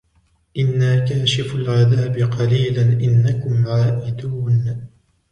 [0.57, 4.87] إِنَّا كَاشِفُو الْعَذَابِ قَلِيلًا إِنَّكُمْ عَائِدُونَ